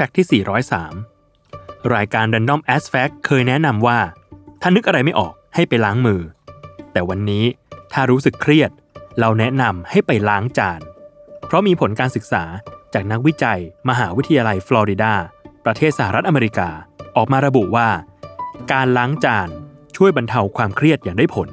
[0.00, 0.42] Fact ที่
[1.20, 3.98] 403 รายการ Random As Fact เคยแนะนำว่า
[4.60, 6.20] ถ้านึกอะไรไม่ออกให้ไปล้างมือ
[6.92, 7.44] แต่วันนี้
[7.92, 8.70] ถ้ารู้สึกเครียด
[9.20, 10.80] เราแนะนำให้ไปล้างจาน
[11.46, 12.42] เพราะมีผลการศึกษา
[12.94, 15.14] จากนักวิจัย มหาวิทยาลัยฟลอริดา
[15.64, 16.68] ประเทศสหรัฐอเมริกา
[17.16, 17.88] ออกมาระบุว่า
[18.72, 19.48] การล้างจาน
[19.96, 21.48] ช่วยบรรเทาความเครียดอย่างได้ผล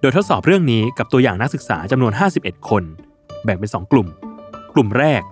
[0.00, 2.84] โดยทดสอบเรื่องนี้กับตัวอย่างนักศึกษาจำนวน 51 คน
[3.44, 4.08] แบ่งเป็น 2 กลุ่ม
[4.74, 5.22] กลุ่มแรก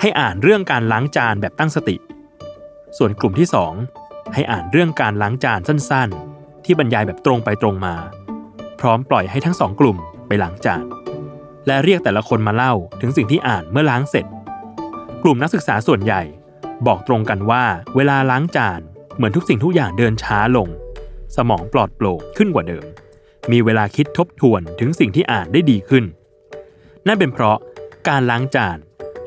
[0.00, 1.96] ให้อ่านเรื่องการล้างจานแบบตั้งสติ
[2.98, 3.48] ส่วนกลุ่มที่
[3.90, 7.94] 2 ให้อ่านเรื่องการล้างจานสั้นๆ ที่บรรยายแบบตรงไปตรงมา
[8.80, 9.96] พร้อมปล่อยให้ทั้งสองกลุ่ม
[10.26, 10.84] ไปล้างจาน
[11.66, 14.26] และเรียกแต่ละคนมาเล่าถึงสิ่งที่อ่านเมื่อล้างเสร็จ
[15.22, 16.22] กลุ่มนักศึกษาส่วนใหญ่
[16.86, 17.64] บอกตรงกันว่า
[17.96, 18.80] เวลาล้างจาน
[19.16, 20.68] เหมือนทุกสิ่งทุกอย่างเดินช้าลง
[21.36, 22.84] สมองปลอดโปร่งขึ้นกว่าเดิม
[23.52, 26.04] มีเวลาคิดทบทวนถึงสิ่งที่อ่านได้ดีขึ้น
[27.06, 27.58] นั่นเป็นเพราะ
[28.08, 28.78] การล้างจาน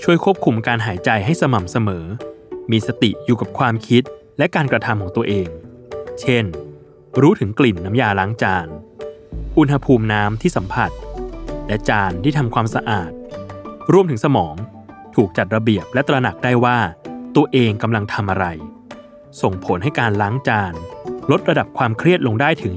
[0.05, 2.05] ช่วยควบคุมการหายใจให้สม่ำเสมอ
[2.71, 4.03] มีสติอยู่กับความคิด
[4.37, 5.47] และการกระทำของตัวเอง
[6.21, 6.45] เช่น
[7.21, 8.67] รู้ถึงกลิ่นน้ำยาล้างจาน
[9.57, 10.91] อุณหภูมิน้ำที่สัมผัส
[11.67, 13.11] และจานที่ทำความสะอาด
[13.93, 14.55] รวมถึงสมอง
[15.15, 16.77] ถูกจัดระเบียบและตระหนักได้ว่า
[17.35, 18.45] ตัวเองกำลังทำอะไร
[19.41, 20.73] ส่งผลให้การล้างจาน
[21.31, 22.73] ลดระดับความเครียดลงได้ถึง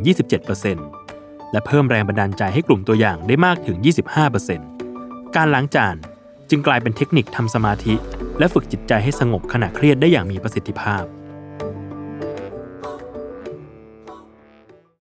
[0.75, 3.77] 27%และเพิ่มแรงบันดาลใจให้กลุ่มตัวอย่างได้มากถึง
[4.57, 5.97] 25%การล้างจาน
[6.51, 7.95] จึงกลายเป็นเทคนิคทำสมาธิ
[8.39, 11.03] และฝึกจิตใจให้สงบขณะเครียดได้อย่างมีประสิทธิภาพ